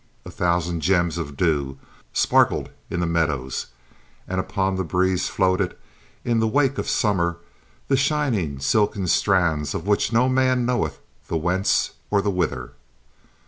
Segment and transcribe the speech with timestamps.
[0.25, 1.77] A thousand gems of dew
[2.11, 3.67] sparkled in the meadows,
[4.27, 5.77] and upon the breeze floated,
[6.25, 7.37] in the wake of summer,
[7.87, 12.71] the shining silken strands of which no man knoweth the whence or the whither.